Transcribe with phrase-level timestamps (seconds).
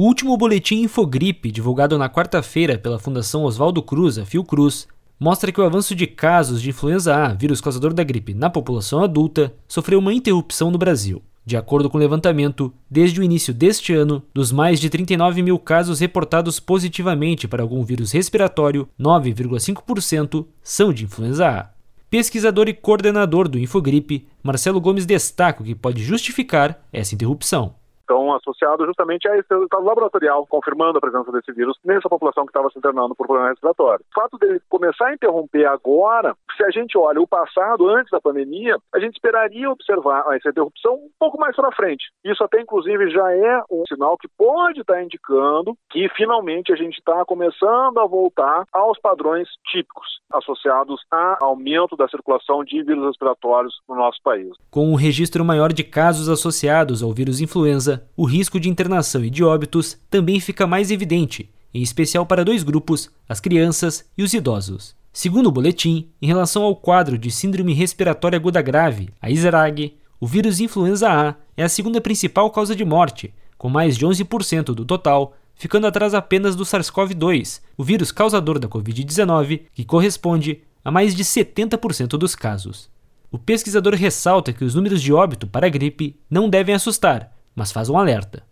[0.00, 4.88] O último boletim Infogripe, divulgado na quarta-feira pela Fundação Oswaldo Cruz, a Fiocruz,
[5.18, 9.04] mostra que o avanço de casos de influenza A, vírus causador da gripe, na população
[9.04, 11.20] adulta, sofreu uma interrupção no Brasil.
[11.44, 15.58] De acordo com o levantamento, desde o início deste ano, dos mais de 39 mil
[15.58, 21.68] casos reportados positivamente para algum vírus respiratório, 9,5% são de influenza A.
[22.08, 27.74] Pesquisador e coordenador do Infogripe, Marcelo Gomes destaca o que pode justificar essa interrupção.
[28.10, 32.50] Então, associado justamente a esse resultado laboratorial, confirmando a presença desse vírus nessa população que
[32.50, 34.04] estava se internando por problema respiratório.
[34.10, 38.20] O fato dele começar a interromper agora, se a gente olha o passado, antes da
[38.20, 42.10] pandemia, a gente esperaria observar essa interrupção um pouco mais para frente.
[42.24, 46.98] Isso até, inclusive, já é um sinal que pode estar indicando que finalmente a gente
[46.98, 53.74] está começando a voltar aos padrões típicos associados a aumento da circulação de vírus respiratórios
[53.88, 54.50] no nosso país.
[54.70, 59.30] Com um registro maior de casos associados ao vírus influenza, o risco de internação e
[59.30, 64.34] de óbitos também fica mais evidente, em especial para dois grupos, as crianças e os
[64.34, 64.94] idosos.
[65.12, 70.26] Segundo o boletim, em relação ao quadro de Síndrome Respiratória Aguda Grave, a ISRAG, o
[70.26, 74.84] vírus influenza A é a segunda principal causa de morte, com mais de 11% do
[74.84, 81.14] total, ficando atrás apenas do SARS-CoV-2, o vírus causador da Covid-19, que corresponde a mais
[81.14, 82.88] de 70% dos casos.
[83.30, 87.72] O pesquisador ressalta que os números de óbito para a gripe não devem assustar, mas
[87.72, 88.42] faz um alerta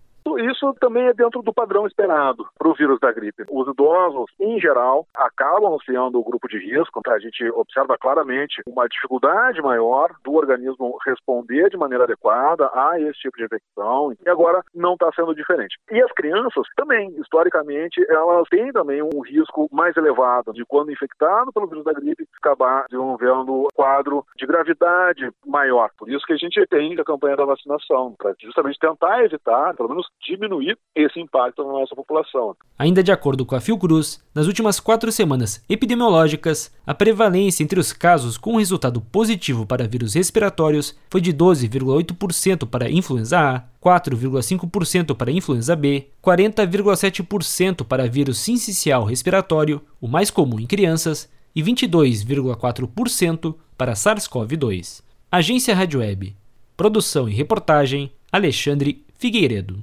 [0.59, 3.45] isso também é dentro do padrão esperado para o vírus da gripe.
[3.51, 7.01] Os idosos, em geral, acabam sendo o grupo de risco.
[7.07, 13.21] A gente observa claramente uma dificuldade maior do organismo responder de maneira adequada a esse
[13.21, 14.13] tipo de infecção.
[14.25, 15.79] E agora não está sendo diferente.
[15.91, 21.53] E as crianças também, historicamente, elas têm também um risco mais elevado de quando infectado
[21.53, 25.91] pelo vírus da gripe acabar desenvolvendo um quadro de gravidade maior.
[25.97, 29.91] Por isso que a gente tem a campanha da vacinação, para justamente tentar evitar, pelo
[29.91, 30.09] menos
[30.49, 32.57] diminuir esse impacto na nossa população.
[32.79, 37.93] Ainda de acordo com a Fiocruz, nas últimas quatro semanas epidemiológicas, a prevalência entre os
[37.93, 45.31] casos com resultado positivo para vírus respiratórios foi de 12,8% para influenza A, 4,5% para
[45.31, 53.95] influenza B, 40,7% para vírus sincicial respiratório, o mais comum em crianças, e 22,4% para
[53.95, 55.03] SARS-CoV-2.
[55.31, 56.37] Agência Rádio Web.
[56.77, 59.83] Produção e reportagem Alexandre Figueiredo.